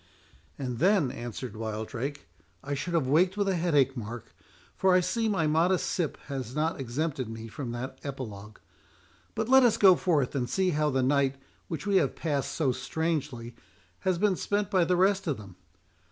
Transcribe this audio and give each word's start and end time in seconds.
"And 0.57 0.79
then," 0.79 1.11
answered 1.11 1.55
Wildrake, 1.55 2.25
"I 2.63 2.73
should 2.73 2.95
have 2.95 3.05
waked 3.05 3.37
with 3.37 3.47
a 3.47 3.55
headache, 3.55 3.95
Mark; 3.95 4.33
for 4.75 4.95
I 4.95 4.99
see 4.99 5.29
my 5.29 5.45
modest 5.45 5.85
sip 5.91 6.17
has 6.25 6.55
not 6.55 6.79
exempted 6.81 7.29
me 7.29 7.47
from 7.47 7.71
that 7.73 7.99
epilogue.— 8.03 8.57
But 9.35 9.47
let 9.47 9.61
us 9.61 9.77
go 9.77 9.95
forth, 9.95 10.33
and 10.33 10.49
see 10.49 10.71
how 10.71 10.89
the 10.89 11.03
night, 11.03 11.35
which 11.67 11.85
we 11.85 11.97
have 11.97 12.15
passed 12.15 12.53
so 12.53 12.71
strangely, 12.71 13.55
has 13.99 14.17
been 14.17 14.35
spent 14.37 14.71
by 14.71 14.85
the 14.85 14.95
rest 14.97 15.27
of 15.27 15.37
them. 15.37 15.55